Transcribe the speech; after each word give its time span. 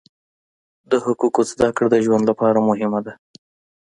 د 0.89 0.91
حقوقو 1.03 1.41
زده 1.51 1.69
کړه 1.75 1.87
د 1.91 1.95
ژوند 2.05 2.23
لپاره 2.31 2.65
مهمه 2.69 2.99
ده. 3.05 3.13